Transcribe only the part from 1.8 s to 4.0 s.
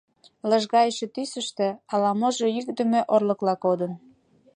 Ала-можо йӱкдымӧ орлыкла кодын.